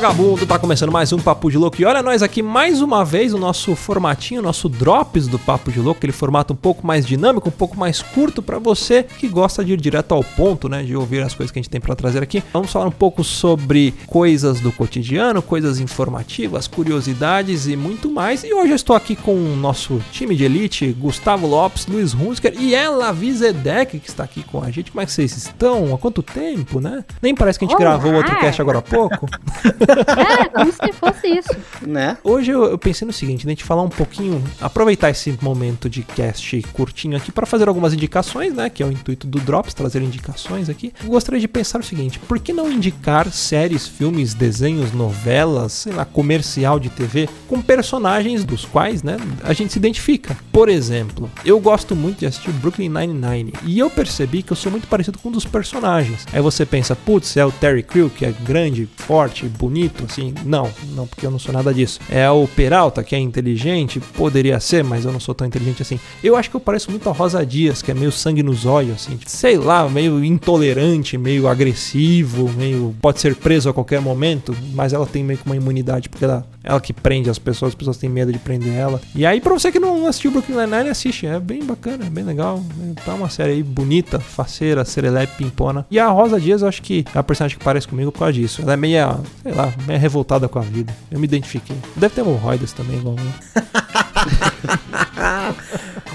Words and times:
Vagabundo, 0.00 0.46
tá 0.46 0.58
começando 0.58 0.90
mais 0.90 1.12
um 1.12 1.18
Papo 1.18 1.50
de 1.50 1.58
Louco. 1.58 1.78
E 1.78 1.84
olha 1.84 2.02
nós 2.02 2.22
aqui 2.22 2.42
mais 2.42 2.80
uma 2.80 3.04
vez, 3.04 3.34
o 3.34 3.38
nosso 3.38 3.76
formatinho, 3.76 4.40
o 4.40 4.42
nosso 4.42 4.66
Drops 4.66 5.28
do 5.28 5.38
Papo 5.38 5.70
de 5.70 5.78
Louco, 5.78 5.98
aquele 5.98 6.12
formato 6.14 6.54
um 6.54 6.56
pouco 6.56 6.86
mais 6.86 7.04
dinâmico, 7.04 7.50
um 7.50 7.52
pouco 7.52 7.78
mais 7.78 8.00
curto 8.00 8.40
para 8.40 8.58
você 8.58 9.02
que 9.02 9.28
gosta 9.28 9.62
de 9.62 9.74
ir 9.74 9.76
direto 9.78 10.14
ao 10.14 10.24
ponto, 10.24 10.70
né, 10.70 10.82
de 10.82 10.96
ouvir 10.96 11.22
as 11.22 11.34
coisas 11.34 11.52
que 11.52 11.58
a 11.58 11.62
gente 11.62 11.70
tem 11.70 11.82
para 11.82 11.94
trazer 11.94 12.22
aqui. 12.22 12.42
Vamos 12.50 12.72
falar 12.72 12.86
um 12.86 12.90
pouco 12.90 13.22
sobre 13.22 13.92
coisas 14.06 14.58
do 14.58 14.72
cotidiano, 14.72 15.42
coisas 15.42 15.78
informativas, 15.78 16.66
curiosidades 16.66 17.66
e 17.66 17.76
muito 17.76 18.10
mais. 18.10 18.42
E 18.42 18.54
hoje 18.54 18.70
eu 18.70 18.76
estou 18.76 18.96
aqui 18.96 19.14
com 19.14 19.34
o 19.34 19.54
nosso 19.54 20.00
time 20.12 20.34
de 20.34 20.44
elite, 20.44 20.96
Gustavo 20.98 21.46
Lopes, 21.46 21.86
Luiz 21.86 22.14
Hunsker 22.14 22.54
e 22.58 22.74
ela 22.74 23.12
Vizedek, 23.12 23.98
que 23.98 24.08
está 24.08 24.24
aqui 24.24 24.42
com 24.44 24.62
a 24.64 24.70
gente. 24.70 24.92
Como 24.92 25.02
é 25.02 25.04
que 25.04 25.12
vocês 25.12 25.36
estão? 25.36 25.94
Há 25.94 25.98
quanto 25.98 26.22
tempo, 26.22 26.80
né? 26.80 27.04
Nem 27.20 27.34
parece 27.34 27.58
que 27.58 27.66
a 27.66 27.68
gente 27.68 27.76
Olá. 27.76 27.98
gravou 27.98 28.14
outro 28.14 28.34
cast 28.40 28.62
agora 28.62 28.78
há 28.78 28.82
pouco. 28.82 29.28
É, 29.90 30.48
como 30.48 30.72
se 30.72 30.92
fosse 30.92 31.28
isso. 31.28 31.56
Né? 31.86 32.16
Hoje 32.22 32.50
eu, 32.50 32.64
eu 32.64 32.78
pensei 32.78 33.06
no 33.06 33.12
seguinte, 33.12 33.46
né, 33.46 33.52
a 33.52 33.54
gente 33.54 33.64
falar 33.64 33.82
um 33.82 33.88
pouquinho, 33.88 34.42
aproveitar 34.60 35.10
esse 35.10 35.36
momento 35.40 35.88
de 35.88 36.02
cast 36.02 36.62
curtinho 36.72 37.16
aqui 37.16 37.32
para 37.32 37.46
fazer 37.46 37.68
algumas 37.68 37.92
indicações, 37.92 38.54
né, 38.54 38.68
que 38.68 38.82
é 38.82 38.86
o 38.86 38.92
intuito 38.92 39.26
do 39.26 39.40
Drops, 39.40 39.74
trazer 39.74 40.02
indicações 40.02 40.68
aqui. 40.68 40.92
Eu 41.02 41.10
gostaria 41.10 41.40
de 41.40 41.48
pensar 41.48 41.80
o 41.80 41.82
seguinte, 41.82 42.18
por 42.18 42.38
que 42.38 42.52
não 42.52 42.70
indicar 42.70 43.30
séries, 43.32 43.86
filmes, 43.86 44.34
desenhos, 44.34 44.92
novelas, 44.92 45.72
sei 45.72 45.92
lá, 45.92 46.04
comercial 46.04 46.78
de 46.78 46.88
TV 46.90 47.28
com 47.48 47.60
personagens 47.60 48.44
dos 48.44 48.64
quais, 48.64 49.02
né, 49.02 49.16
a 49.42 49.52
gente 49.52 49.72
se 49.72 49.78
identifica. 49.78 50.36
Por 50.52 50.68
exemplo, 50.68 51.30
eu 51.44 51.58
gosto 51.58 51.96
muito 51.96 52.20
de 52.20 52.26
assistir 52.26 52.52
Brooklyn 52.52 52.88
Nine-Nine 52.88 53.52
e 53.64 53.78
eu 53.78 53.90
percebi 53.90 54.42
que 54.42 54.52
eu 54.52 54.56
sou 54.56 54.70
muito 54.70 54.86
parecido 54.86 55.18
com 55.18 55.28
um 55.28 55.32
dos 55.32 55.44
personagens. 55.44 56.26
Aí 56.32 56.40
você 56.40 56.64
pensa, 56.64 56.94
putz, 56.94 57.36
é 57.36 57.44
o 57.44 57.52
Terry 57.52 57.82
Crew 57.82 58.10
que 58.10 58.24
é 58.24 58.32
grande, 58.32 58.88
forte, 58.96 59.46
bonito, 59.46 59.79
assim. 60.08 60.34
Não, 60.44 60.68
não, 60.94 61.06
porque 61.06 61.24
eu 61.24 61.30
não 61.30 61.38
sou 61.38 61.52
nada 61.52 61.72
disso. 61.72 62.00
É 62.10 62.28
o 62.30 62.46
Peralta, 62.48 63.02
que 63.04 63.14
é 63.14 63.18
inteligente, 63.18 64.00
poderia 64.00 64.58
ser, 64.60 64.82
mas 64.84 65.04
eu 65.04 65.12
não 65.12 65.20
sou 65.20 65.34
tão 65.34 65.46
inteligente 65.46 65.82
assim. 65.82 65.98
Eu 66.22 66.36
acho 66.36 66.50
que 66.50 66.56
eu 66.56 66.60
pareço 66.60 66.90
muito 66.90 67.08
a 67.08 67.12
Rosa 67.12 67.44
Dias, 67.44 67.82
que 67.82 67.90
é 67.90 67.94
meio 67.94 68.12
sangue 68.12 68.42
nos 68.42 68.66
olhos, 68.66 68.94
assim. 68.94 69.16
tipo, 69.16 69.30
sei 69.30 69.56
lá, 69.56 69.88
meio 69.88 70.24
intolerante, 70.24 71.16
meio 71.16 71.48
agressivo, 71.48 72.50
meio. 72.50 72.94
pode 73.00 73.20
ser 73.20 73.34
preso 73.36 73.68
a 73.68 73.74
qualquer 73.74 74.00
momento, 74.00 74.56
mas 74.74 74.92
ela 74.92 75.06
tem 75.06 75.22
meio 75.22 75.38
que 75.38 75.46
uma 75.46 75.56
imunidade, 75.56 76.08
porque 76.08 76.24
ela, 76.24 76.46
ela 76.62 76.80
que 76.80 76.92
prende 76.92 77.30
as 77.30 77.38
pessoas, 77.38 77.70
as 77.70 77.74
pessoas 77.74 77.96
têm 77.96 78.10
medo 78.10 78.32
de 78.32 78.38
prender 78.38 78.74
ela. 78.74 79.00
E 79.14 79.24
aí, 79.24 79.40
pra 79.40 79.52
você 79.52 79.72
que 79.72 79.78
não 79.78 80.06
assistiu 80.06 80.30
Brooklyn 80.30 80.56
Nine-Nine, 80.56 80.90
assiste. 80.90 81.26
É 81.26 81.40
bem 81.40 81.64
bacana, 81.64 82.06
é 82.06 82.10
bem 82.10 82.24
legal. 82.24 82.62
Tá 83.04 83.14
uma 83.14 83.30
série 83.30 83.52
aí 83.52 83.62
bonita, 83.62 84.18
faceira, 84.18 84.84
serelepe, 84.84 85.36
pimpona. 85.38 85.86
E 85.90 85.98
a 85.98 86.08
Rosa 86.08 86.40
Dias, 86.40 86.62
eu 86.62 86.68
acho 86.68 86.82
que 86.82 87.04
é 87.14 87.18
a 87.18 87.22
personagem 87.22 87.58
que 87.58 87.64
parece 87.64 87.88
comigo 87.88 88.12
por 88.12 88.20
causa 88.20 88.32
disso. 88.32 88.62
Ela 88.62 88.74
é 88.74 88.76
meia, 88.76 89.18
sei 89.42 89.52
lá, 89.52 89.72
meia 89.86 89.98
revoltada 89.98 90.48
com 90.48 90.58
a 90.58 90.62
vida. 90.62 90.94
Eu 91.10 91.18
me 91.18 91.24
identifiquei. 91.24 91.76
Deve 91.96 92.14
ter 92.14 92.20
hemorroidas 92.20 92.72
também, 92.72 92.98
igual. 92.98 93.16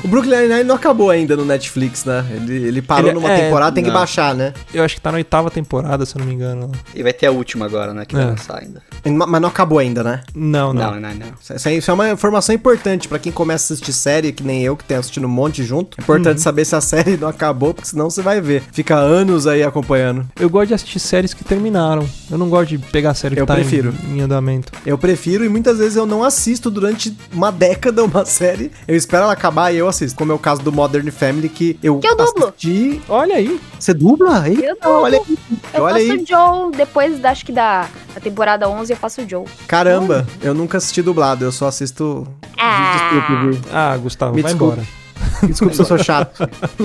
O 0.05 0.07
Brooklyn 0.07 0.37
Nine-Nine 0.37 0.63
não 0.65 0.75
acabou 0.75 1.09
ainda 1.09 1.35
no 1.35 1.43
Netflix, 1.43 2.05
né? 2.05 2.23
Ele, 2.29 2.67
ele 2.67 2.79
parou 2.79 3.09
Ele- 3.09 3.15
numa 3.19 3.31
é, 3.31 3.45
temporada, 3.45 3.73
tem 3.73 3.83
que 3.83 3.89
não. 3.89 3.97
baixar, 3.97 4.35
né? 4.35 4.53
Eu 4.71 4.83
acho 4.83 4.93
que 4.93 5.01
tá 5.01 5.11
na 5.11 5.17
oitava 5.17 5.49
temporada, 5.49 6.05
se 6.05 6.15
eu 6.15 6.19
não 6.19 6.27
me 6.27 6.33
engano. 6.35 6.71
E 6.93 7.01
vai 7.01 7.11
ter 7.11 7.25
a 7.25 7.31
última 7.31 7.65
agora, 7.65 7.91
né? 7.91 8.05
Que 8.05 8.15
É. 8.15 8.19
vai 8.19 8.27
lançar 8.27 8.59
ainda. 8.61 8.83
Mas 9.27 9.41
não 9.41 9.49
acabou 9.49 9.79
ainda, 9.79 10.03
né? 10.03 10.21
Não, 10.35 10.71
não. 10.73 10.91
Não, 10.91 10.99
não, 10.99 11.09
não. 11.15 11.27
Isso 11.41 11.67
é- 11.69 11.73
isso 11.73 11.89
é 11.89 11.93
uma 11.93 12.11
informação 12.11 12.53
importante 12.53 13.07
pra 13.07 13.17
quem 13.17 13.31
começa 13.31 13.63
a 13.63 13.73
assistir 13.73 13.94
série, 13.94 14.31
que 14.31 14.44
nem 14.44 14.61
eu, 14.63 14.77
que 14.77 14.83
tem 14.83 14.95
assistindo 14.95 15.25
um 15.25 15.29
monte 15.29 15.63
junto. 15.63 15.97
É 15.99 16.03
importante 16.03 16.39
saber 16.39 16.65
se 16.65 16.75
a 16.75 16.81
série 16.81 17.17
não 17.17 17.27
acabou, 17.27 17.73
porque 17.73 17.89
senão 17.89 18.07
você 18.07 18.21
vai 18.21 18.39
ver. 18.39 18.61
Fica 18.71 18.95
anos 18.95 19.47
aí 19.47 19.63
acompanhando. 19.63 20.27
Eu 20.39 20.49
gosto 20.51 20.67
de 20.67 20.73
assistir 20.75 20.99
séries 20.99 21.33
que 21.33 21.44
terminaram. 21.44 22.07
Eu 22.29 22.38
não 22.38 22.47
gosto 22.47 22.69
de 22.69 22.77
pegar 22.77 23.15
série 23.15 23.33
que 23.35 23.41
Eu 23.41 23.47
tá 23.47 23.53
em- 23.55 23.61
prefiro. 23.61 23.91
Em, 24.07 24.21
andamento. 24.21 24.71
Eu 24.85 24.97
prefiro 24.99 25.44
e 25.44 25.49
muitas 25.49 25.79
vezes 25.79 25.95
eu 25.95 26.05
não 26.05 26.23
assisto 26.23 26.69
durante 26.69 27.15
uma 27.33 27.51
década 27.51 28.03
uma 28.03 28.23
série. 28.25 28.71
Eu 28.88 28.95
espero 28.95 29.23
ela 29.23 29.33
acabar 29.33 29.71
e 29.73 29.77
eu 29.77 29.88
assisto. 29.95 30.17
Como 30.17 30.31
é 30.31 30.35
o 30.35 30.39
caso 30.39 30.61
do 30.61 30.72
Modern 30.72 31.09
Family, 31.11 31.50
que 31.50 31.79
eu 31.81 32.00
Que 32.00 32.07
eu 32.07 32.16
dublo. 32.16 32.47
assisti... 32.50 33.01
Olha 33.09 33.35
aí. 33.35 33.59
Você 33.79 33.94
dubla? 33.94 34.41
Aí, 34.41 34.63
Eu 34.63 34.75
dublo. 34.75 35.01
olha 35.01 35.17
aí. 35.19 35.38
Eu 35.73 35.83
olha 35.83 35.94
faço 35.95 36.11
aí. 36.11 36.17
o 36.23 36.25
Joe, 36.28 36.72
depois 36.75 37.19
da, 37.19 37.31
acho 37.31 37.45
que 37.45 37.51
da, 37.51 37.88
da 38.13 38.22
temporada 38.22 38.69
11 38.69 38.91
eu 38.94 38.97
faço 38.97 39.22
o 39.22 39.29
Joe. 39.29 39.45
Caramba, 39.67 40.25
eu 40.41 40.53
nunca 40.53 40.78
assisti 40.78 41.01
dublado, 41.01 41.44
eu 41.45 41.51
só 41.51 41.67
assisto... 41.67 42.28
Ah. 42.57 42.94
Desculpe, 43.13 43.57
Vi. 43.57 43.61
Ah, 43.73 43.97
Gustavo, 43.97 44.35
Me 44.35 44.41
vai 44.41 44.51
desculpe. 44.51 44.73
embora. 44.81 44.88
Desculpe 45.47 45.75
se 45.75 45.81
eu 45.81 45.85
sou 45.85 45.97
chato. 45.97 46.44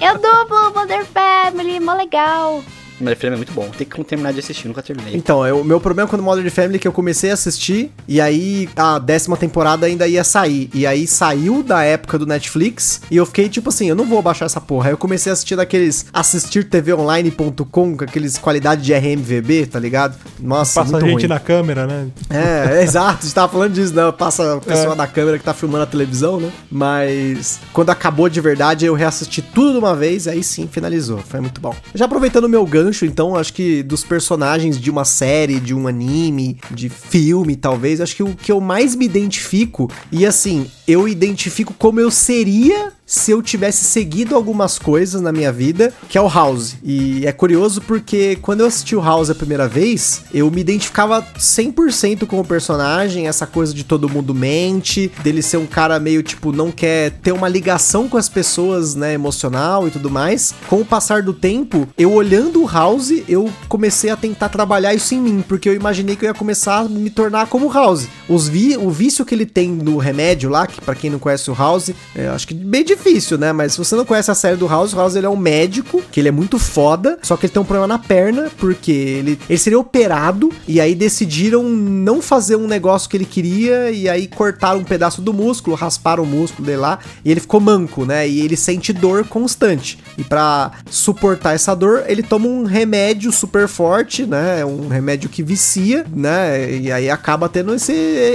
Eu 0.00 0.14
dublo 0.18 0.72
Mother 0.74 1.04
Family, 1.06 1.80
mó 1.80 1.94
legal. 1.94 2.62
O 3.00 3.16
filme 3.16 3.34
é 3.34 3.36
muito 3.36 3.52
bom. 3.52 3.68
Tem 3.76 3.86
que 3.86 4.04
terminar 4.04 4.32
de 4.32 4.38
assistir, 4.40 4.68
nunca 4.68 4.82
terminei. 4.82 5.14
Então, 5.16 5.46
eu- 5.46 5.60
o 5.60 5.64
meu 5.64 5.80
problema 5.80 6.08
com 6.08 6.16
o 6.16 6.22
Modern 6.22 6.48
Family 6.50 6.76
é 6.76 6.78
que 6.78 6.88
eu 6.88 6.92
comecei 6.92 7.30
a 7.30 7.34
assistir 7.34 7.90
e 8.06 8.20
aí 8.20 8.68
a 8.76 8.98
décima 8.98 9.36
temporada 9.36 9.86
ainda 9.86 10.06
ia 10.06 10.22
sair. 10.24 10.70
E 10.72 10.86
aí 10.86 11.06
saiu 11.06 11.62
da 11.62 11.82
época 11.82 12.18
do 12.18 12.26
Netflix 12.26 13.00
e 13.10 13.16
eu 13.16 13.26
fiquei 13.26 13.48
tipo 13.48 13.68
assim, 13.68 13.88
eu 13.88 13.96
não 13.96 14.04
vou 14.06 14.20
baixar 14.22 14.44
essa 14.46 14.60
porra. 14.60 14.86
Aí 14.88 14.92
eu 14.92 14.98
comecei 14.98 15.30
a 15.30 15.32
assistir 15.34 15.56
daqueles 15.56 16.06
assistirtvonline.com 16.12 17.64
com 17.96 18.04
aqueles 18.04 18.38
qualidade 18.38 18.82
de 18.82 18.92
RMVB, 18.92 19.66
tá 19.66 19.78
ligado? 19.78 20.16
Nossa, 20.40 20.80
Passa 20.80 20.96
a 20.96 21.00
muito 21.00 21.10
gente 21.12 21.20
ruim. 21.22 21.28
na 21.28 21.40
câmera, 21.40 21.86
né? 21.86 22.06
É, 22.30 22.78
é, 22.78 22.82
exato, 22.84 23.18
a 23.20 23.22
gente 23.22 23.34
tava 23.34 23.52
falando 23.52 23.72
disso, 23.72 23.94
né? 23.94 24.12
Passa 24.12 24.54
a 24.56 24.60
pessoa 24.60 24.92
É. 24.94 24.96
da 24.96 25.06
câmera 25.06 25.38
que 25.38 25.44
tá 25.44 25.54
filmando 25.54 25.82
a 25.84 25.86
televisão, 25.86 26.38
né? 26.40 26.50
Mas 26.70 27.58
quando 27.72 27.90
acabou 27.90 28.28
de 28.28 28.40
verdade, 28.40 28.86
eu 28.86 28.94
reassisti 28.94 29.42
tudo 29.42 29.72
de 29.72 29.78
uma 29.78 29.94
vez, 29.94 30.28
aí 30.28 30.42
sim 30.42 30.68
finalizou. 30.70 31.18
Foi 31.18 31.40
muito 31.40 31.60
bom. 31.60 31.74
Já 31.94 32.04
aproveitando 32.04 32.44
o 32.44 32.48
meu 32.48 32.64
gancho, 32.66 32.83
então, 33.06 33.36
acho 33.36 33.52
que 33.52 33.82
dos 33.82 34.04
personagens 34.04 34.80
de 34.80 34.90
uma 34.90 35.04
série, 35.04 35.60
de 35.60 35.74
um 35.74 35.86
anime, 35.86 36.58
de 36.70 36.88
filme, 36.88 37.56
talvez, 37.56 38.00
acho 38.00 38.16
que 38.16 38.22
o 38.22 38.34
que 38.34 38.50
eu 38.52 38.60
mais 38.60 38.94
me 38.94 39.04
identifico, 39.04 39.90
e 40.10 40.26
assim, 40.26 40.66
eu 40.86 41.08
identifico 41.08 41.74
como 41.74 42.00
eu 42.00 42.10
seria 42.10 42.92
se 43.06 43.30
eu 43.30 43.42
tivesse 43.42 43.84
seguido 43.84 44.34
algumas 44.34 44.78
coisas 44.78 45.20
na 45.20 45.32
minha 45.32 45.52
vida, 45.52 45.92
que 46.08 46.16
é 46.16 46.20
o 46.20 46.28
House. 46.28 46.76
E 46.82 47.26
é 47.26 47.32
curioso 47.32 47.80
porque 47.82 48.36
quando 48.40 48.60
eu 48.60 48.66
assisti 48.66 48.96
o 48.96 49.00
House 49.00 49.30
a 49.30 49.34
primeira 49.34 49.68
vez, 49.68 50.22
eu 50.32 50.50
me 50.50 50.60
identificava 50.60 51.22
100% 51.38 52.26
com 52.26 52.40
o 52.40 52.44
personagem, 52.44 53.28
essa 53.28 53.46
coisa 53.46 53.74
de 53.74 53.84
todo 53.84 54.08
mundo 54.08 54.34
mente, 54.34 55.10
dele 55.22 55.42
ser 55.42 55.58
um 55.58 55.66
cara 55.66 55.98
meio 55.98 56.22
tipo 56.22 56.52
não 56.52 56.70
quer 56.70 57.10
ter 57.10 57.32
uma 57.32 57.48
ligação 57.48 58.08
com 58.08 58.16
as 58.16 58.28
pessoas, 58.28 58.94
né, 58.94 59.12
emocional 59.12 59.86
e 59.86 59.90
tudo 59.90 60.10
mais. 60.10 60.54
Com 60.68 60.80
o 60.80 60.84
passar 60.84 61.22
do 61.22 61.32
tempo, 61.32 61.88
eu 61.98 62.12
olhando 62.12 62.62
o 62.62 62.66
House, 62.66 63.12
eu 63.28 63.50
comecei 63.68 64.10
a 64.10 64.16
tentar 64.16 64.48
trabalhar 64.48 64.94
isso 64.94 65.14
em 65.14 65.20
mim, 65.20 65.44
porque 65.46 65.68
eu 65.68 65.74
imaginei 65.74 66.16
que 66.16 66.24
eu 66.24 66.28
ia 66.28 66.34
começar 66.34 66.78
a 66.78 66.84
me 66.84 67.10
tornar 67.10 67.46
como 67.48 67.66
o 67.66 67.72
House. 67.72 68.08
Os 68.28 68.48
vi, 68.48 68.76
o 68.76 68.90
vício 68.90 69.24
que 69.24 69.34
ele 69.34 69.46
tem 69.46 69.68
no 69.68 69.98
remédio 69.98 70.48
lá, 70.48 70.66
que 70.66 70.80
pra 70.80 70.94
quem 70.94 71.10
não 71.10 71.18
conhece 71.18 71.50
o 71.50 71.54
House, 71.54 71.90
é, 72.14 72.28
acho 72.28 72.48
que 72.48 72.54
bem 72.54 72.84
difícil, 72.96 73.38
né? 73.38 73.52
Mas 73.52 73.72
se 73.72 73.78
você 73.78 73.94
não 73.96 74.04
conhece 74.04 74.30
a 74.30 74.34
série 74.34 74.56
do 74.56 74.66
House, 74.66 74.92
o 74.92 74.96
House 74.96 75.14
ele 75.16 75.26
é 75.26 75.30
um 75.30 75.36
médico, 75.36 76.02
que 76.10 76.20
ele 76.20 76.28
é 76.28 76.32
muito 76.32 76.58
foda, 76.58 77.18
só 77.22 77.36
que 77.36 77.46
ele 77.46 77.52
tem 77.52 77.62
um 77.62 77.64
problema 77.64 77.86
na 77.86 77.98
perna, 77.98 78.50
porque 78.58 78.92
ele, 78.92 79.38
ele 79.48 79.58
seria 79.58 79.78
operado, 79.78 80.50
e 80.66 80.80
aí 80.80 80.94
decidiram 80.94 81.62
não 81.62 82.20
fazer 82.22 82.56
um 82.56 82.66
negócio 82.66 83.08
que 83.08 83.16
ele 83.16 83.24
queria, 83.24 83.90
e 83.90 84.08
aí 84.08 84.26
cortaram 84.26 84.80
um 84.80 84.84
pedaço 84.84 85.20
do 85.22 85.32
músculo, 85.32 85.76
rasparam 85.76 86.22
o 86.22 86.26
músculo 86.26 86.66
dele 86.66 86.78
lá, 86.78 86.98
e 87.24 87.30
ele 87.30 87.40
ficou 87.40 87.60
manco, 87.60 88.04
né? 88.04 88.28
E 88.28 88.40
ele 88.40 88.56
sente 88.56 88.92
dor 88.92 89.24
constante. 89.26 89.98
E 90.16 90.24
pra 90.24 90.72
suportar 90.90 91.54
essa 91.54 91.74
dor, 91.74 92.04
ele 92.06 92.22
toma 92.22 92.46
um 92.46 92.64
remédio 92.64 93.30
super 93.32 93.68
forte, 93.68 94.24
né? 94.26 94.64
Um 94.64 94.88
remédio 94.88 95.28
que 95.28 95.42
vicia, 95.42 96.04
né? 96.14 96.72
E 96.72 96.92
aí 96.92 97.10
acaba 97.10 97.48
tendo 97.48 97.74
esse. 97.74 97.92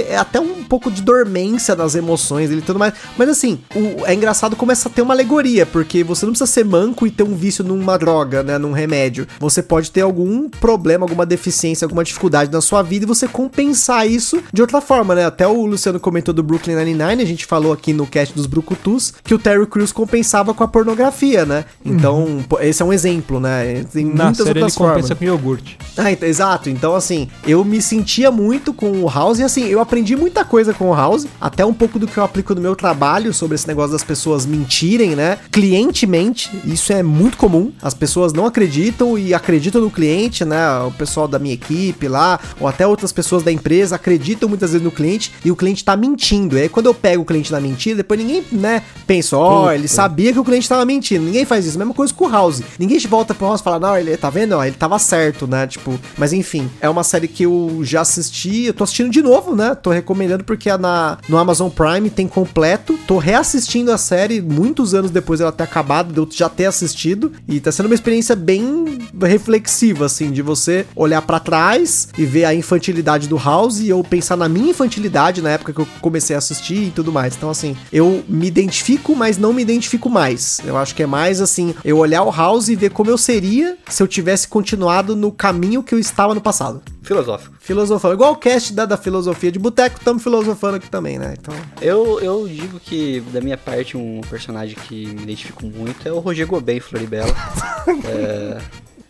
É 0.08 0.16
até 0.16 0.40
um 0.40 0.62
pouco 0.64 0.90
de 0.90 1.02
dormência 1.02 1.74
das 1.74 1.94
emoções 1.94 2.48
dele 2.48 2.60
e 2.60 2.64
tudo 2.64 2.78
mais. 2.78 2.92
Mas 3.16 3.28
assim, 3.28 3.58
o- 3.74 4.04
é 4.06 4.14
engraçado 4.14 4.49
começa 4.56 4.88
a 4.88 4.92
ter 4.92 5.02
uma 5.02 5.14
alegoria, 5.14 5.64
porque 5.66 6.02
você 6.04 6.24
não 6.26 6.32
precisa 6.32 6.50
ser 6.50 6.64
manco 6.64 7.06
e 7.06 7.10
ter 7.10 7.22
um 7.22 7.34
vício 7.34 7.64
numa 7.64 7.98
droga, 7.98 8.42
né? 8.42 8.58
Num 8.58 8.72
remédio. 8.72 9.26
Você 9.38 9.62
pode 9.62 9.90
ter 9.90 10.00
algum 10.02 10.48
problema, 10.48 11.04
alguma 11.04 11.24
deficiência, 11.26 11.84
alguma 11.84 12.04
dificuldade 12.04 12.50
na 12.52 12.60
sua 12.60 12.82
vida 12.82 13.04
e 13.04 13.08
você 13.08 13.26
compensar 13.28 14.06
isso 14.08 14.42
de 14.52 14.60
outra 14.60 14.80
forma, 14.80 15.14
né? 15.14 15.24
Até 15.24 15.46
o 15.46 15.66
Luciano 15.66 15.98
comentou 16.00 16.32
do 16.34 16.42
Brooklyn 16.42 16.76
Nine-Nine, 16.76 17.22
a 17.22 17.26
gente 17.26 17.46
falou 17.46 17.72
aqui 17.72 17.92
no 17.92 18.06
cast 18.06 18.34
dos 18.34 18.46
Brucutus, 18.46 19.12
que 19.24 19.34
o 19.34 19.38
Terry 19.38 19.66
Crews 19.66 19.92
compensava 19.92 20.54
com 20.54 20.62
a 20.64 20.68
pornografia, 20.68 21.44
né? 21.44 21.64
Então, 21.84 22.44
pô, 22.48 22.58
esse 22.60 22.82
é 22.82 22.84
um 22.84 22.92
exemplo, 22.92 23.40
né? 23.40 23.84
Tem 23.92 24.04
Na 24.04 24.24
muitas 24.24 24.38
série 24.38 24.50
ele 24.50 24.58
outras 24.60 24.74
formas. 24.76 24.94
compensa 24.96 25.14
com 25.14 25.24
iogurte. 25.24 25.78
Ah, 25.96 26.10
ent- 26.12 26.22
exato. 26.22 26.70
Então, 26.70 26.94
assim, 26.94 27.28
eu 27.46 27.64
me 27.64 27.80
sentia 27.82 28.30
muito 28.30 28.72
com 28.72 28.90
o 29.02 29.08
House 29.08 29.38
e, 29.38 29.42
assim, 29.42 29.64
eu 29.66 29.80
aprendi 29.80 30.16
muita 30.16 30.44
coisa 30.44 30.72
com 30.72 30.90
o 30.90 30.94
House, 30.94 31.26
até 31.40 31.64
um 31.64 31.74
pouco 31.74 31.98
do 31.98 32.06
que 32.06 32.16
eu 32.18 32.24
aplico 32.24 32.54
no 32.54 32.60
meu 32.60 32.74
trabalho 32.76 33.32
sobre 33.34 33.54
esse 33.54 33.66
negócio 33.68 33.92
das 33.92 34.04
pessoas 34.04 34.39
mentirem, 34.46 35.14
né? 35.16 35.38
Clientemente, 35.50 36.50
isso 36.64 36.92
é 36.92 37.02
muito 37.02 37.36
comum. 37.36 37.72
As 37.82 37.92
pessoas 37.92 38.32
não 38.32 38.46
acreditam 38.46 39.18
e 39.18 39.34
acreditam 39.34 39.80
no 39.80 39.90
cliente, 39.90 40.44
né? 40.44 40.80
O 40.80 40.92
pessoal 40.92 41.26
da 41.26 41.38
minha 41.38 41.54
equipe 41.54 42.08
lá, 42.08 42.38
ou 42.58 42.68
até 42.68 42.86
outras 42.86 43.12
pessoas 43.12 43.42
da 43.42 43.52
empresa 43.52 43.96
acreditam 43.96 44.48
muitas 44.48 44.70
vezes 44.70 44.84
no 44.84 44.90
cliente 44.90 45.32
e 45.44 45.50
o 45.50 45.56
cliente 45.56 45.84
tá 45.84 45.96
mentindo. 45.96 46.56
E 46.56 46.62
aí, 46.62 46.68
quando 46.68 46.86
eu 46.86 46.94
pego 46.94 47.22
o 47.22 47.26
cliente 47.26 47.52
na 47.52 47.60
mentira, 47.60 47.96
depois 47.96 48.20
ninguém, 48.20 48.44
né, 48.52 48.82
pensa, 49.06 49.36
ó, 49.36 49.62
Puta. 49.62 49.74
ele 49.74 49.88
sabia 49.88 50.32
que 50.32 50.38
o 50.38 50.44
cliente 50.44 50.68
tava 50.68 50.84
mentindo. 50.84 51.24
Ninguém 51.24 51.44
faz 51.44 51.66
isso. 51.66 51.78
Mesma 51.78 51.94
coisa 51.94 52.14
com 52.14 52.26
o 52.26 52.30
House. 52.30 52.62
Ninguém 52.78 52.98
volta 53.00 53.34
pro 53.34 53.46
House 53.46 53.60
e 53.60 53.64
fala, 53.64 53.80
não, 53.80 53.96
ele 53.96 54.16
tá 54.16 54.30
vendo? 54.30 54.52
Ó, 54.52 54.64
ele 54.64 54.76
tava 54.76 54.98
certo, 54.98 55.46
né? 55.46 55.66
Tipo, 55.66 55.80
tipo. 55.80 55.98
Mas 56.16 56.32
enfim, 56.32 56.70
é 56.80 56.88
uma 56.88 57.02
série 57.02 57.26
que 57.26 57.44
eu 57.44 57.80
já 57.82 58.02
assisti, 58.02 58.66
eu 58.66 58.74
tô 58.74 58.84
assistindo 58.84 59.10
de 59.10 59.22
novo, 59.22 59.56
né? 59.56 59.74
Tô 59.74 59.90
recomendando 59.90 60.44
porque 60.44 60.68
é 60.68 60.76
na, 60.76 61.18
no 61.28 61.38
Amazon 61.38 61.70
Prime 61.70 62.10
tem 62.10 62.28
completo. 62.28 62.98
Tô 63.06 63.18
reassistindo 63.18 63.90
a 63.90 63.98
série 63.98 64.29
muitos 64.38 64.92
anos 64.92 65.10
depois 65.10 65.40
dela 65.40 65.50
ter 65.50 65.64
acabado, 65.64 66.12
de 66.12 66.18
eu 66.18 66.28
já 66.30 66.50
ter 66.50 66.66
assistido. 66.66 67.32
E 67.48 67.58
tá 67.58 67.72
sendo 67.72 67.86
uma 67.86 67.94
experiência 67.94 68.36
bem 68.36 68.98
reflexiva, 69.22 70.04
assim, 70.04 70.30
de 70.30 70.42
você 70.42 70.84
olhar 70.94 71.22
para 71.22 71.40
trás 71.40 72.08
e 72.18 72.26
ver 72.26 72.44
a 72.44 72.54
infantilidade 72.54 73.26
do 73.26 73.38
House 73.38 73.80
e 73.80 73.88
eu 73.88 74.04
pensar 74.04 74.36
na 74.36 74.48
minha 74.48 74.70
infantilidade 74.70 75.40
na 75.40 75.50
época 75.50 75.72
que 75.72 75.80
eu 75.80 75.88
comecei 76.02 76.36
a 76.36 76.38
assistir 76.38 76.88
e 76.88 76.90
tudo 76.90 77.10
mais. 77.10 77.34
Então, 77.34 77.48
assim, 77.48 77.74
eu 77.90 78.22
me 78.28 78.46
identifico, 78.46 79.16
mas 79.16 79.38
não 79.38 79.54
me 79.54 79.62
identifico 79.62 80.10
mais. 80.10 80.60
Eu 80.64 80.76
acho 80.76 80.94
que 80.94 81.02
é 81.02 81.06
mais 81.06 81.40
assim, 81.40 81.74
eu 81.82 81.96
olhar 81.96 82.22
o 82.22 82.30
House 82.30 82.68
e 82.68 82.76
ver 82.76 82.90
como 82.90 83.10
eu 83.10 83.16
seria 83.16 83.78
se 83.88 84.02
eu 84.02 84.06
tivesse 84.06 84.46
continuado 84.46 85.16
no 85.16 85.32
caminho 85.32 85.82
que 85.82 85.94
eu 85.94 85.98
estava 85.98 86.34
no 86.34 86.40
passado. 86.40 86.82
Filosófico. 87.02 87.54
Filosofando. 87.60 88.14
Igual 88.14 88.32
o 88.32 88.36
cast 88.36 88.72
da, 88.72 88.84
da 88.84 88.96
filosofia 88.96 89.50
de 89.50 89.58
boteco, 89.58 89.98
estamos 89.98 90.22
filosofando 90.22 90.76
aqui 90.76 90.90
também, 90.90 91.18
né? 91.18 91.34
Então. 91.38 91.54
Eu, 91.80 92.20
eu 92.20 92.46
digo 92.46 92.78
que, 92.78 93.20
da 93.32 93.40
minha 93.40 93.56
parte, 93.56 93.96
um 93.96 94.20
personagem 94.28 94.76
que 94.76 95.06
me 95.06 95.22
identifico 95.22 95.64
muito 95.66 96.06
é 96.06 96.12
o 96.12 96.18
Roger 96.18 96.46
Gobet 96.46 96.80
Floribela. 96.80 97.34
é... 98.04 98.58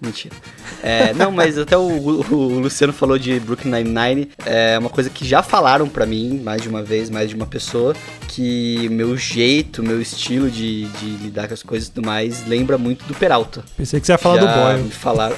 Mentira. 0.00 0.34
É, 0.82 1.12
não, 1.12 1.30
mas 1.30 1.58
até 1.58 1.76
o, 1.76 1.82
o, 1.82 2.58
Luciano 2.58 2.92
falou 2.92 3.18
de 3.18 3.38
Brooklyn 3.38 3.70
Nine-Nine. 3.70 4.30
É 4.46 4.78
uma 4.78 4.88
coisa 4.88 5.10
que 5.10 5.26
já 5.26 5.42
falaram 5.42 5.86
para 5.88 6.06
mim, 6.06 6.40
mais 6.42 6.62
de 6.62 6.68
uma 6.68 6.82
vez, 6.82 7.10
mais 7.10 7.28
de 7.28 7.34
uma 7.34 7.46
pessoa, 7.46 7.94
que 8.28 8.88
meu 8.88 9.14
jeito, 9.14 9.82
meu 9.82 10.00
estilo 10.00 10.50
de, 10.50 10.86
de 10.86 11.06
lidar 11.22 11.48
com 11.48 11.54
as 11.54 11.62
coisas 11.62 11.88
e 11.88 11.92
tudo 11.92 12.06
mais 12.06 12.46
lembra 12.46 12.78
muito 12.78 13.04
do 13.04 13.12
Peralta. 13.12 13.62
Pensei 13.76 14.00
que 14.00 14.06
você 14.06 14.12
ia 14.12 14.18
falar 14.18 14.40
já 14.40 14.46
do 14.46 14.60
Boyle. 14.60 14.82
Me 14.84 14.90
falaram. 14.90 15.36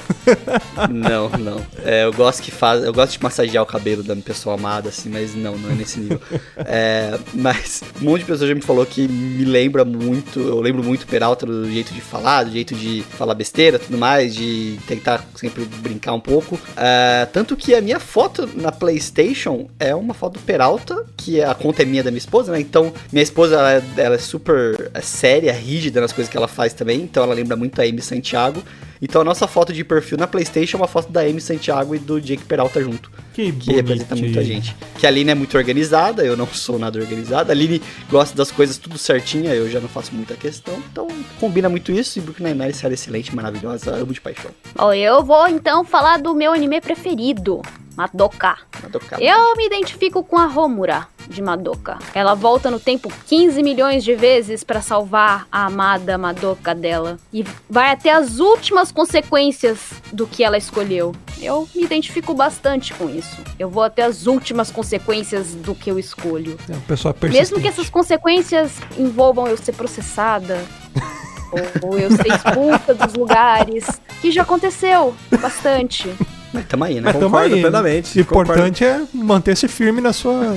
não, 0.89 1.29
não. 1.29 1.65
É, 1.83 2.05
eu 2.05 2.13
gosto 2.13 2.41
que 2.41 2.51
faz, 2.51 2.83
eu 2.83 2.93
gosto 2.93 3.11
de 3.13 3.23
massagear 3.23 3.63
o 3.63 3.67
cabelo 3.67 4.01
da 4.01 4.15
pessoa 4.15 4.55
amada, 4.55 4.89
assim, 4.89 5.09
mas 5.09 5.35
não, 5.35 5.57
não 5.57 5.71
é 5.71 5.73
nesse 5.73 5.99
nível. 5.99 6.21
É, 6.65 7.19
mas 7.33 7.83
um 8.01 8.05
monte 8.05 8.21
de 8.21 8.27
pessoas 8.27 8.47
já 8.47 8.55
me 8.55 8.61
falou 8.61 8.85
que 8.85 9.07
me 9.07 9.43
lembra 9.43 9.83
muito, 9.83 10.39
eu 10.39 10.61
lembro 10.61 10.83
muito 10.83 11.05
Peralta 11.05 11.45
do 11.45 11.69
jeito 11.69 11.93
de 11.93 11.99
falar, 11.99 12.43
do 12.43 12.51
jeito 12.51 12.73
de 12.73 13.03
falar 13.17 13.33
besteira, 13.33 13.77
tudo 13.77 13.97
mais, 13.97 14.33
de 14.33 14.52
tentar 14.87 15.25
sempre 15.35 15.65
brincar 15.65 16.13
um 16.13 16.19
pouco. 16.19 16.55
Uh, 16.55 17.25
tanto 17.31 17.55
que 17.55 17.73
a 17.75 17.81
minha 17.81 17.99
foto 17.99 18.49
na 18.55 18.71
PlayStation 18.71 19.67
é 19.79 19.93
uma 19.93 20.13
foto 20.13 20.33
do 20.33 20.39
Peralta, 20.39 21.05
que 21.17 21.41
a 21.41 21.53
conta 21.53 21.81
é 21.81 21.85
minha 21.85 22.03
da 22.03 22.11
minha 22.11 22.19
esposa, 22.19 22.51
né? 22.51 22.59
Então, 22.59 22.93
minha 23.11 23.23
esposa 23.23 23.55
ela, 23.55 23.73
é, 23.73 23.83
ela 23.97 24.15
é 24.15 24.19
super 24.19 24.91
é 24.93 25.01
séria, 25.01 25.53
rígida 25.53 26.01
nas 26.01 26.11
coisas 26.11 26.31
que 26.31 26.37
ela 26.37 26.47
faz 26.47 26.73
também. 26.73 27.01
Então, 27.01 27.23
ela 27.23 27.33
lembra 27.33 27.55
muito 27.55 27.79
a 27.79 27.83
Amy 27.83 28.01
Santiago. 28.01 28.63
Então 29.03 29.19
a 29.19 29.25
nossa 29.25 29.49
foto 29.49 29.73
de 29.73 29.83
perfil 29.83 30.17
na 30.17 30.25
PlayStation 30.25 30.77
é 30.77 30.79
uma 30.79 30.87
foto 30.87 31.11
da 31.11 31.19
Amy 31.19 31.41
Santiago 31.41 31.93
e 31.93 31.99
do 31.99 32.21
Jake 32.21 32.45
Peralta 32.45 32.81
junto. 32.81 33.11
Que, 33.33 33.51
que 33.51 33.73
representa 33.73 34.15
muita 34.15 34.41
gente. 34.41 34.73
Que 34.97 35.05
a 35.05 35.09
Aline 35.09 35.31
é 35.31 35.35
muito 35.35 35.57
organizada, 35.57 36.23
eu 36.23 36.37
não 36.37 36.47
sou 36.47 36.79
nada 36.79 36.97
organizada. 36.97 37.51
A 37.51 37.53
Aline 37.53 37.81
gosta 38.09 38.33
das 38.33 38.49
coisas 38.49 38.77
tudo 38.77 38.97
certinha, 38.97 39.53
eu 39.53 39.69
já 39.69 39.81
não 39.81 39.89
faço 39.89 40.15
muita 40.15 40.35
questão. 40.35 40.81
Então 40.89 41.09
combina 41.37 41.67
muito 41.67 41.91
isso 41.91 42.17
e 42.17 42.21
Brooklyn 42.21 42.53
Nine-Nine 42.53 42.73
é 42.81 42.93
excelente, 42.93 43.35
maravilhosa, 43.35 43.93
amo 43.93 44.13
de 44.13 44.21
paixão. 44.21 44.51
Bom, 44.73 44.93
eu 44.93 45.21
vou 45.21 45.49
então 45.49 45.83
falar 45.83 46.21
do 46.21 46.33
meu 46.33 46.53
anime 46.53 46.79
preferido, 46.79 47.61
Madoka. 47.97 48.57
Madoka. 48.81 49.21
Eu 49.21 49.57
me 49.57 49.65
identifico 49.65 50.23
com 50.23 50.37
a 50.37 50.47
Homura 50.47 51.09
de 51.27 51.41
Madoka. 51.41 51.97
Ela 52.13 52.33
volta 52.33 52.69
no 52.69 52.79
tempo 52.79 53.11
15 53.27 53.61
milhões 53.63 54.03
de 54.03 54.15
vezes 54.15 54.63
para 54.63 54.81
salvar 54.81 55.47
a 55.51 55.65
amada 55.65 56.17
Madoka 56.17 56.73
dela 56.73 57.17
e 57.31 57.45
vai 57.69 57.91
até 57.91 58.11
as 58.11 58.39
últimas 58.39 58.91
consequências 58.91 59.79
do 60.11 60.27
que 60.27 60.43
ela 60.43 60.57
escolheu. 60.57 61.13
Eu 61.41 61.67
me 61.75 61.83
identifico 61.83 62.33
bastante 62.33 62.93
com 62.93 63.09
isso. 63.09 63.41
Eu 63.59 63.69
vou 63.69 63.83
até 63.83 64.03
as 64.03 64.27
últimas 64.27 64.71
consequências 64.71 65.53
do 65.53 65.75
que 65.75 65.91
eu 65.91 65.99
escolho. 65.99 66.57
É 66.69 66.73
uma 66.73 66.81
pessoa 66.81 67.15
Mesmo 67.29 67.59
que 67.59 67.67
essas 67.67 67.89
consequências 67.89 68.79
envolvam 68.97 69.47
eu 69.47 69.57
ser 69.57 69.73
processada, 69.73 70.63
ou 71.81 71.97
eu 71.97 72.09
ser 72.11 72.27
expulsa 72.27 72.93
dos 72.93 73.13
lugares, 73.13 73.85
que 74.21 74.31
já 74.31 74.41
aconteceu 74.41 75.13
bastante. 75.41 76.09
Mas 76.53 76.65
tamo 76.67 76.83
aí, 76.83 76.95
né? 76.95 77.01
Mas 77.05 77.13
tamo 77.13 77.25
Concordo 77.25 77.55
aí. 77.55 77.61
plenamente. 77.61 78.17
O 78.17 78.21
importante 78.21 78.83
é 78.85 79.01
manter-se 79.13 79.67
firme 79.67 79.99
na 79.99 80.13
sua. 80.13 80.53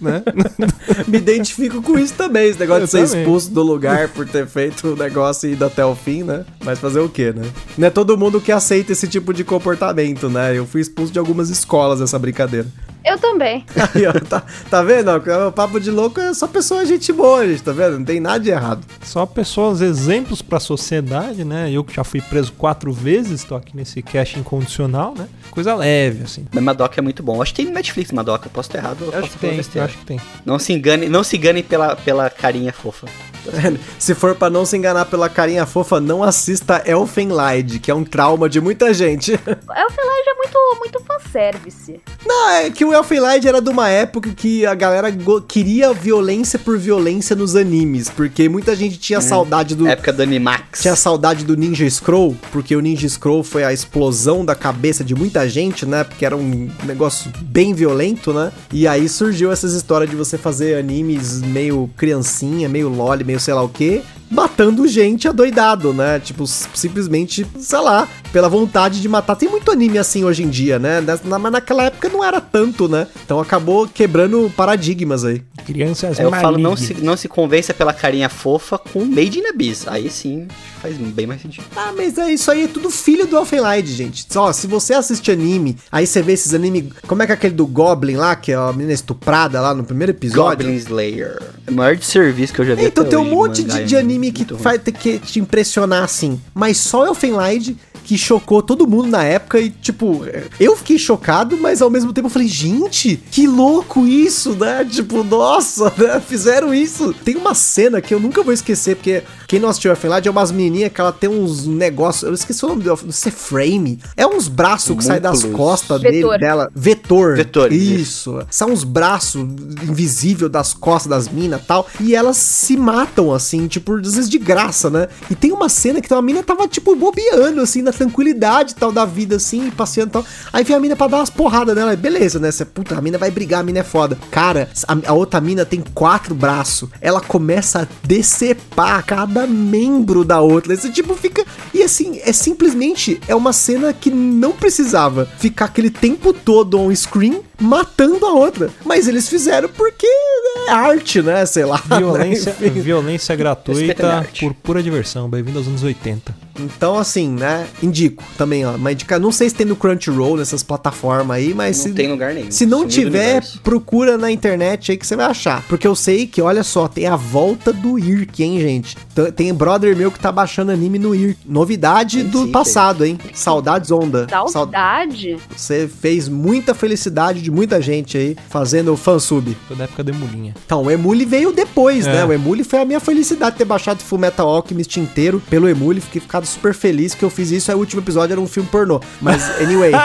né? 0.00 0.22
Me 1.06 1.18
identifico 1.18 1.82
com 1.82 1.98
isso 1.98 2.14
também, 2.14 2.48
esse 2.48 2.58
negócio 2.58 2.82
Eu 2.82 2.86
de 2.86 2.90
ser 2.92 3.04
também. 3.06 3.20
expulso 3.20 3.50
do 3.50 3.62
lugar 3.62 4.08
por 4.08 4.26
ter 4.26 4.46
feito 4.46 4.94
o 4.94 4.96
negócio 4.96 5.48
e 5.48 5.52
ido 5.52 5.64
até 5.64 5.84
o 5.84 5.94
fim, 5.94 6.22
né? 6.22 6.44
Mas 6.64 6.78
fazer 6.78 7.00
o 7.00 7.08
quê, 7.08 7.32
né? 7.36 7.42
Não 7.76 7.86
é 7.86 7.90
todo 7.90 8.16
mundo 8.16 8.40
que 8.40 8.50
aceita 8.50 8.92
esse 8.92 9.06
tipo 9.06 9.32
de 9.34 9.44
comportamento, 9.44 10.28
né? 10.30 10.56
Eu 10.56 10.66
fui 10.66 10.80
expulso 10.80 11.12
de 11.12 11.18
algumas 11.18 11.50
escolas 11.50 12.00
essa 12.00 12.18
brincadeira. 12.18 12.66
Eu 13.04 13.18
também. 13.18 13.64
Aí, 13.94 14.06
ó, 14.06 14.12
tá, 14.12 14.42
tá 14.70 14.82
vendo? 14.82 15.10
ó? 15.10 15.48
O 15.48 15.52
papo 15.52 15.78
de 15.78 15.90
louco 15.90 16.18
é 16.20 16.32
só 16.32 16.46
pessoa 16.46 16.86
gente 16.86 17.12
boa, 17.12 17.46
gente, 17.46 17.62
tá 17.62 17.72
vendo? 17.72 17.98
Não 17.98 18.04
tem 18.04 18.18
nada 18.18 18.40
de 18.40 18.50
errado. 18.50 18.84
Só 19.02 19.26
pessoas, 19.26 19.80
exemplos 19.80 20.40
pra 20.40 20.58
sociedade, 20.58 21.44
né? 21.44 21.70
Eu 21.70 21.84
que 21.84 21.94
já 21.94 22.02
fui 22.02 22.20
preso 22.20 22.52
quatro 22.52 22.92
vezes, 22.92 23.44
tô 23.44 23.54
aqui 23.54 23.76
nesse 23.76 24.02
cash 24.02 24.36
incondicional, 24.36 25.14
né? 25.16 25.28
Coisa 25.50 25.74
leve, 25.74 26.24
assim. 26.24 26.46
Mas 26.52 26.64
Madoka 26.64 26.98
é 26.98 27.02
muito 27.02 27.22
bom. 27.22 27.42
Acho 27.42 27.52
que 27.52 27.62
tem 27.62 27.66
no 27.66 27.72
Netflix 27.72 28.10
Madoka. 28.10 28.48
Posso 28.48 28.68
estar 28.68 28.78
errado, 28.78 29.04
eu 29.04 29.18
acho 29.18 29.30
que 29.30 29.38
tem, 29.38 29.60
acho 29.60 29.98
que 29.98 30.04
tem. 30.06 30.20
Não 30.44 30.58
se 30.58 30.72
engane, 30.72 31.08
não 31.08 31.22
se 31.22 31.36
engane 31.36 31.62
pela, 31.62 31.96
pela 31.96 32.30
carinha 32.30 32.72
fofa. 32.72 33.06
Se 33.98 34.14
for 34.14 34.34
pra 34.34 34.50
não 34.50 34.64
se 34.64 34.76
enganar 34.76 35.06
pela 35.06 35.28
carinha 35.28 35.66
fofa, 35.66 36.00
não 36.00 36.22
assista 36.22 36.82
Elfenlied, 36.86 37.78
que 37.78 37.90
é 37.90 37.94
um 37.94 38.04
trauma 38.04 38.48
de 38.48 38.60
muita 38.60 38.92
gente. 38.92 39.32
Elfenlight 39.38 40.28
é 40.28 40.34
muito, 40.34 40.78
muito 40.78 41.02
fanservice. 41.04 42.00
Não, 42.26 42.50
é 42.50 42.70
que 42.70 42.84
o 42.84 42.92
Elfenlied 42.92 43.46
era 43.46 43.60
de 43.60 43.70
uma 43.70 43.88
época 43.88 44.30
que 44.30 44.64
a 44.66 44.74
galera 44.74 45.08
queria 45.46 45.92
violência 45.92 46.58
por 46.58 46.78
violência 46.78 47.36
nos 47.36 47.56
animes, 47.56 48.08
porque 48.10 48.48
muita 48.48 48.74
gente 48.74 48.98
tinha 48.98 49.20
saudade 49.20 49.74
do... 49.74 49.86
Época 49.86 50.12
do 50.12 50.22
Animax. 50.22 50.80
Tinha 50.82 50.96
saudade 50.96 51.44
do 51.44 51.56
Ninja 51.56 51.88
Scroll, 51.88 52.36
porque 52.50 52.74
o 52.74 52.80
Ninja 52.80 53.08
Scroll 53.08 53.42
foi 53.42 53.64
a 53.64 53.72
explosão 53.72 54.44
da 54.44 54.54
cabeça 54.54 55.04
de 55.04 55.14
muita 55.14 55.48
gente, 55.48 55.86
né? 55.86 56.04
Porque 56.04 56.24
era 56.24 56.36
um 56.36 56.70
negócio 56.84 57.30
bem 57.40 57.74
violento, 57.74 58.32
né? 58.32 58.52
E 58.72 58.86
aí 58.86 59.08
surgiu 59.08 59.52
essas 59.52 59.72
histórias 59.72 60.10
de 60.10 60.16
você 60.16 60.38
fazer 60.38 60.78
animes 60.78 61.40
meio 61.42 61.90
criancinha, 61.96 62.68
meio 62.68 62.88
loli, 62.88 63.24
meio 63.24 63.33
sei 63.38 63.54
lá 63.54 63.62
o 63.62 63.68
quê, 63.68 64.02
matando 64.30 64.86
gente 64.86 65.28
adoidado, 65.28 65.92
né? 65.92 66.18
Tipo, 66.18 66.46
simplesmente, 66.46 67.46
sei 67.58 67.78
lá, 67.80 68.08
pela 68.32 68.48
vontade 68.48 69.00
de 69.00 69.08
matar. 69.08 69.36
Tem 69.36 69.48
muito 69.48 69.70
anime 69.70 69.98
assim 69.98 70.24
hoje 70.24 70.42
em 70.42 70.48
dia, 70.48 70.78
né? 70.78 71.00
Mas 71.24 71.52
naquela 71.52 71.84
época 71.84 72.08
não 72.08 72.24
era 72.24 72.40
tanto, 72.40 72.88
né? 72.88 73.06
Então 73.24 73.40
acabou 73.40 73.86
quebrando 73.86 74.52
paradigmas 74.56 75.24
aí. 75.24 75.42
Crianças 75.64 76.18
É, 76.18 76.24
eu 76.24 76.30
falo, 76.30 76.58
não 76.58 76.70
malignas. 76.72 76.98
se, 76.98 77.04
não 77.04 77.16
se 77.16 77.28
convença 77.28 77.72
pela 77.74 77.92
carinha 77.92 78.28
fofa 78.28 78.78
com 78.78 79.04
Made 79.04 79.38
in 79.38 79.46
Abyss. 79.46 79.86
Aí 79.88 80.10
sim, 80.10 80.46
faz 80.80 80.96
bem 80.96 81.26
mais 81.26 81.42
sentido. 81.42 81.64
Ah, 81.76 81.92
mas 81.96 82.18
é 82.18 82.32
isso 82.32 82.50
aí, 82.50 82.64
é 82.64 82.68
tudo 82.68 82.90
filho 82.90 83.26
do 83.26 83.36
Elfenlied, 83.36 83.92
gente. 83.92 84.26
Ó, 84.36 84.52
se 84.52 84.66
você 84.66 84.94
assiste 84.94 85.30
anime, 85.30 85.76
aí 85.90 86.06
você 86.06 86.22
vê 86.22 86.32
esses 86.32 86.54
anime. 86.54 86.92
Como 87.06 87.22
é 87.22 87.26
que 87.26 87.32
é 87.32 87.34
aquele 87.34 87.54
do 87.54 87.66
Goblin 87.66 88.16
lá, 88.16 88.36
que 88.36 88.52
é 88.52 88.54
a 88.56 88.72
menina 88.72 88.92
estuprada 88.92 89.60
lá 89.60 89.74
no 89.74 89.84
primeiro 89.84 90.12
episódio? 90.12 90.66
Goblin 90.66 90.76
Slayer. 90.76 91.42
É 91.66 91.70
o 91.70 91.74
maior 91.74 91.96
de 91.96 92.04
serviço 92.04 92.52
que 92.52 92.60
eu 92.60 92.66
já 92.66 92.74
vi 92.74 92.84
Então 92.84 93.02
até 93.02 93.10
tem 93.10 93.18
um 93.18 93.22
hoje, 93.22 93.34
monte 93.34 93.64
de, 93.64 93.84
de 93.84 93.96
anime 93.96 94.30
que 94.30 94.52
vai 94.54 94.78
ter 94.78 94.92
que 94.92 95.18
te 95.18 95.40
impressionar 95.40 96.04
assim. 96.04 96.40
Mas 96.54 96.76
só 96.76 97.06
Elfenlied 97.06 97.76
que 98.04 98.18
chocou 98.18 98.62
todo 98.62 98.86
mundo 98.86 99.08
na 99.08 99.24
época 99.24 99.58
e, 99.58 99.70
tipo, 99.70 100.20
eu 100.60 100.76
fiquei 100.76 100.98
chocado, 100.98 101.56
mas 101.56 101.80
ao 101.80 101.88
mesmo 101.88 102.12
tempo 102.12 102.26
eu 102.26 102.30
falei, 102.30 102.46
gente, 102.46 103.16
que 103.30 103.46
louco 103.46 104.06
isso, 104.06 104.54
né? 104.54 104.84
Tipo, 104.84 105.24
nossa, 105.24 105.53
né? 105.98 106.20
Fizeram 106.20 106.72
isso. 106.74 107.14
Tem 107.24 107.36
uma 107.36 107.54
cena 107.54 108.00
que 108.00 108.14
eu 108.14 108.20
nunca 108.20 108.42
vou 108.42 108.52
esquecer, 108.52 108.96
porque 108.96 109.22
quem 109.46 109.60
não 109.60 109.68
assistiu 109.68 109.90
Elfenlied 109.90 110.26
é 110.26 110.30
umas 110.30 110.50
menininhas 110.50 110.92
que 110.92 111.00
ela 111.00 111.12
tem 111.12 111.28
uns 111.30 111.66
negócios, 111.66 112.24
eu 112.24 112.34
esqueci 112.34 112.64
o 112.64 112.68
nome 112.68 112.82
do 112.82 112.98
não 113.04 113.12
sei, 113.12 113.30
frame. 113.32 113.98
É 114.16 114.26
uns 114.26 114.48
braços 114.48 114.96
que 114.96 115.04
saem 115.04 115.20
das 115.20 115.44
costas 115.44 116.00
Vetor. 116.00 116.32
dele, 116.32 116.38
dela. 116.38 116.70
Vetor. 116.74 117.36
Vetores, 117.36 117.82
Isso. 117.82 118.44
São 118.50 118.70
uns 118.70 118.84
braços 118.84 119.42
invisíveis 119.82 120.50
das 120.50 120.72
costas 120.72 121.10
das 121.10 121.28
minas 121.28 121.60
e 121.60 121.64
tal. 121.64 121.86
E 122.00 122.14
elas 122.14 122.36
se 122.36 122.76
matam, 122.76 123.32
assim, 123.32 123.66
tipo, 123.66 123.94
às 123.94 124.14
vezes 124.14 124.30
de 124.30 124.38
graça, 124.38 124.90
né? 124.90 125.08
E 125.30 125.34
tem 125.34 125.52
uma 125.52 125.68
cena 125.68 126.00
que 126.00 126.12
uma 126.12 126.22
mina 126.22 126.42
tava, 126.42 126.66
tipo, 126.66 126.94
bobeando, 126.96 127.60
assim, 127.60 127.82
na 127.82 127.92
tranquilidade 127.92 128.72
e 128.72 128.74
tal 128.74 128.92
da 128.92 129.04
vida, 129.04 129.36
assim, 129.36 129.70
passeando 129.70 130.10
e 130.10 130.12
tal. 130.12 130.26
Aí 130.52 130.64
vem 130.64 130.76
a 130.76 130.80
mina 130.80 130.96
pra 130.96 131.06
dar 131.06 131.18
umas 131.18 131.30
porradas 131.30 131.74
nela. 131.74 131.94
Beleza, 131.96 132.38
né? 132.38 132.50
Você, 132.50 132.64
puta, 132.64 132.96
a 132.96 133.00
mina 133.00 133.18
vai 133.18 133.30
brigar, 133.30 133.60
a 133.60 133.62
mina 133.62 133.80
é 133.80 133.84
foda. 133.84 134.18
Cara, 134.30 134.68
a, 134.86 135.10
a 135.10 135.12
outra 135.12 135.40
mina 135.44 135.64
tem 135.64 135.82
quatro 135.94 136.34
braços. 136.34 136.88
Ela 137.00 137.20
começa 137.20 137.82
a 137.82 137.86
decepar 138.06 139.04
cada 139.04 139.46
membro 139.46 140.24
da 140.24 140.40
outra. 140.40 140.74
Você, 140.76 140.90
tipo, 140.90 141.14
fica. 141.14 141.44
E 141.72 141.82
assim, 141.82 142.18
é 142.24 142.32
simplesmente. 142.32 143.20
É 143.28 143.34
uma 143.34 143.52
cena 143.52 143.92
que 143.92 144.10
não 144.10 144.52
precisava 144.52 145.26
ficar 145.38 145.66
aquele 145.66 145.90
tempo 145.90 146.32
todo 146.32 146.80
on 146.80 146.94
screen 146.94 147.40
matando 147.60 148.24
a 148.26 148.32
outra. 148.32 148.70
Mas 148.84 149.06
eles 149.06 149.28
fizeram 149.28 149.68
porque 149.68 150.06
é 150.06 150.70
arte, 150.70 151.22
né? 151.22 151.44
Sei 151.46 151.64
lá. 151.64 151.80
né? 151.88 151.98
Violência, 151.98 152.56
Enfim. 152.60 152.80
violência 152.80 153.36
gratuita 153.36 154.06
arte. 154.18 154.46
por 154.46 154.54
pura 154.54 154.82
diversão. 154.82 155.28
Bem-vindo 155.28 155.58
aos 155.58 155.68
anos 155.68 155.82
80. 155.82 156.34
Então, 156.58 156.96
assim, 156.98 157.28
né? 157.28 157.66
Indico 157.82 158.22
também, 158.38 158.64
ó. 158.64 158.76
Mas 158.78 158.94
indica, 158.94 159.18
não 159.18 159.32
sei 159.32 159.48
se 159.48 159.54
tem 159.54 159.66
no 159.66 159.76
Crunchyroll, 159.76 160.36
nessas 160.36 160.62
plataformas 160.62 161.36
aí, 161.36 161.52
mas 161.54 161.76
Não 161.78 161.84
se, 161.84 161.92
tem 161.92 162.10
lugar 162.10 162.34
nenhum. 162.34 162.50
se 162.50 162.64
não 162.66 162.78
Sumiu 162.78 162.88
do 162.88 162.92
tiver, 162.94 163.42
procura 163.62 164.16
na 164.18 164.30
internet 164.30 164.90
aí 164.92 164.96
que 164.98 165.06
você 165.06 165.16
vai 165.16 165.26
achar. 165.26 165.62
Porque 165.68 165.86
eu 165.86 165.94
sei 165.94 166.26
que, 166.26 166.40
olha 166.42 166.62
só, 166.62 166.86
tem 166.88 167.06
a 167.06 167.16
volta 167.16 167.72
do 167.72 167.98
IRC, 167.98 168.42
hein, 168.44 168.60
gente? 168.60 168.96
Tem 169.36 169.52
brother 169.54 169.96
meu 169.96 170.10
que 170.10 170.18
tá 170.18 170.30
baixando 170.32 170.70
anime 170.72 170.98
no 170.98 171.14
IRC. 171.14 171.38
Novidade 171.46 172.22
Tem 172.22 172.30
do 172.30 172.44
sim, 172.46 172.52
passado, 172.52 173.04
hein? 173.04 173.18
Saudades 173.32 173.90
onda. 173.90 174.26
Saud- 174.28 174.50
Saudade. 174.52 175.36
Você 175.56 175.88
fez 175.88 176.28
muita 176.28 176.74
felicidade 176.74 177.40
de 177.42 177.50
muita 177.50 177.80
gente 177.80 178.16
aí 178.16 178.36
fazendo 178.48 178.92
o 178.92 178.96
fansub. 178.96 179.56
Tô 179.68 179.74
da 179.74 179.84
época 179.84 180.02
da 180.04 180.12
emulinha. 180.12 180.54
Então, 180.64 180.82
o 180.84 180.90
Emule 180.90 181.24
veio 181.24 181.52
depois, 181.52 182.06
É. 182.06 182.12
né? 182.12 182.24
O 182.24 182.32
Emule 182.32 182.64
foi 182.64 182.80
a 182.80 182.84
minha 182.84 183.00
felicidade 183.00 183.56
ter 183.56 183.64
baixado 183.64 184.00
Full 184.02 184.18
Metal 184.18 184.48
Alchemist 184.48 184.98
inteiro 184.98 185.42
pelo 185.48 185.68
Emule. 185.68 186.00
Fiquei 186.00 186.20
ficado 186.20 186.43
super 186.44 186.74
feliz 186.74 187.14
que 187.14 187.24
eu 187.24 187.30
fiz 187.30 187.50
isso. 187.50 187.70
Aí 187.70 187.76
o 187.76 187.80
último 187.80 188.02
episódio 188.02 188.32
era 188.32 188.40
um 188.40 188.46
filme 188.46 188.68
pornô. 188.68 189.00
Mas, 189.20 189.48
anyway. 189.60 189.92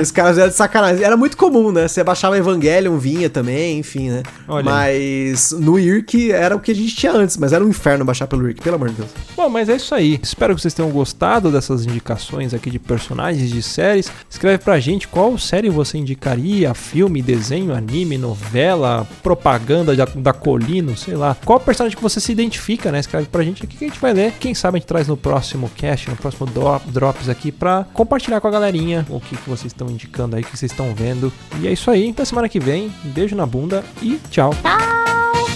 Os 0.00 0.10
caras 0.10 0.38
eram 0.38 0.48
de 0.48 0.54
sacanagem. 0.54 1.04
Era 1.04 1.16
muito 1.16 1.36
comum, 1.36 1.72
né? 1.72 1.88
Você 1.88 2.02
baixava 2.04 2.38
Evangelion, 2.38 2.96
vinha 2.98 3.28
também, 3.28 3.78
enfim, 3.78 4.10
né? 4.10 4.22
Olha 4.48 4.64
mas 4.64 5.52
no 5.52 5.78
IRC 5.78 6.30
era 6.30 6.54
o 6.54 6.60
que 6.60 6.70
a 6.70 6.74
gente 6.74 6.94
tinha 6.94 7.12
antes. 7.12 7.36
Mas 7.36 7.52
era 7.52 7.64
um 7.64 7.68
inferno 7.68 8.04
baixar 8.04 8.26
pelo 8.26 8.46
IRC, 8.46 8.62
pelo 8.62 8.76
amor 8.76 8.90
de 8.90 8.96
Deus. 8.96 9.10
Bom, 9.36 9.48
mas 9.48 9.68
é 9.68 9.76
isso 9.76 9.94
aí. 9.94 10.20
Espero 10.22 10.54
que 10.54 10.62
vocês 10.62 10.72
tenham 10.72 10.90
gostado 10.90 11.50
dessas 11.50 11.84
indicações 11.84 12.54
aqui 12.54 12.70
de 12.70 12.78
personagens 12.78 13.50
de 13.50 13.62
séries. 13.62 14.10
Escreve 14.30 14.58
pra 14.58 14.78
gente 14.78 15.08
qual 15.08 15.36
série 15.36 15.68
você 15.68 15.98
indicaria, 15.98 16.72
filme, 16.74 17.20
desenho, 17.20 17.74
anime, 17.74 18.16
novela, 18.16 19.06
propaganda 19.22 19.94
da, 19.94 20.04
da 20.04 20.32
Colino, 20.32 20.96
sei 20.96 21.16
lá. 21.16 21.36
Qual 21.44 21.58
personagem 21.60 21.96
que 21.96 22.02
você 22.02 22.20
se 22.20 22.32
identifica, 22.32 22.90
né? 22.92 23.00
Escreve 23.00 23.26
pra 23.26 23.42
gente 23.42 23.64
aqui 23.64 23.76
que 23.76 23.84
a 23.84 23.88
gente 23.88 24.00
vai 24.00 24.12
ler. 24.12 24.32
Quem 24.38 24.54
sabe 24.54 24.76
a 24.76 24.78
gente 24.78 24.88
traz 24.88 25.01
no 25.08 25.16
próximo 25.16 25.70
cast, 25.76 26.08
no 26.10 26.16
próximo 26.16 26.46
dro- 26.46 26.80
Drops 26.86 27.28
aqui 27.28 27.50
pra 27.52 27.84
compartilhar 27.92 28.40
com 28.40 28.48
a 28.48 28.50
galerinha 28.50 29.06
o 29.08 29.20
que, 29.20 29.36
que 29.36 29.48
vocês 29.48 29.72
estão 29.72 29.88
indicando 29.88 30.36
aí, 30.36 30.42
o 30.42 30.44
que 30.46 30.56
vocês 30.56 30.70
estão 30.72 30.94
vendo. 30.94 31.32
E 31.60 31.66
é 31.68 31.72
isso 31.72 31.90
aí. 31.90 32.10
Até 32.10 32.24
semana 32.24 32.48
que 32.48 32.58
vem. 32.60 32.92
Um 33.04 33.10
beijo 33.10 33.34
na 33.36 33.46
bunda 33.46 33.84
e 34.00 34.18
tchau. 34.30 34.52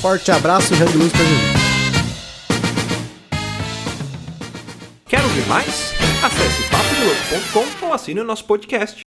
Forte 0.01 0.31
abraço 0.31 0.73
e 0.75 0.77
hang 0.77 0.97
luz 0.97 1.11
pra 1.13 1.25
Jesus. 1.25 1.67
Quer 5.09 5.23
ouvir 5.23 5.47
mais? 5.47 5.93
Acesse 6.23 6.63
papodelouco.com 6.71 7.87
ou 7.87 7.93
assine 7.93 8.21
o 8.21 8.25
nosso 8.25 8.45
podcast. 8.45 9.05